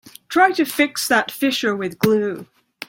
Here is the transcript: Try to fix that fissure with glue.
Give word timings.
Try 0.29 0.49
to 0.53 0.65
fix 0.65 1.07
that 1.09 1.29
fissure 1.29 1.75
with 1.75 1.99
glue. 1.99 2.47